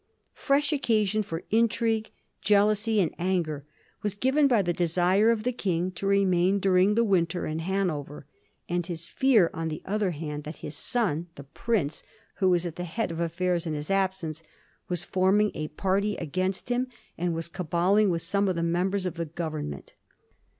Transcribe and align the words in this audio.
Fresh 0.33 0.73
occasion 0.73 1.21
for 1.21 1.43
intrigue, 1.51 2.09
jealousy, 2.41 2.99
and 2.99 3.13
anger 3.19 3.67
was 4.01 4.15
given 4.15 4.47
by 4.47 4.63
the 4.63 4.73
desire 4.73 5.29
of 5.29 5.43
the 5.43 5.51
King 5.51 5.91
to 5.91 6.07
remain 6.07 6.57
during 6.57 6.95
the 6.95 7.03
winter 7.03 7.45
in 7.45 7.59
Hanover, 7.59 8.25
and 8.67 8.87
his 8.87 9.07
fear, 9.07 9.51
on 9.53 9.67
the 9.67 9.83
other 9.85 10.09
hand, 10.09 10.43
that 10.43 10.55
his 10.65 10.75
son— 10.75 11.27
^the 11.35 11.45
Prince 11.53 12.01
who 12.37 12.49
was 12.49 12.65
at 12.65 12.77
the 12.77 12.83
head 12.83 13.11
of 13.11 13.19
affairs 13.19 13.67
in 13.67 13.75
his 13.75 13.91
absence— 13.91 14.41
^was 14.89 15.05
forming 15.05 15.51
a 15.53 15.67
party 15.67 16.15
against 16.15 16.69
him, 16.69 16.87
and 17.15 17.35
was 17.35 17.47
caballing 17.47 18.09
with 18.09 18.23
some 18.23 18.47
of 18.47 18.55
the 18.55 18.63
members 18.63 19.05
of 19.05 19.17
the 19.17 19.25
Government. 19.25 19.93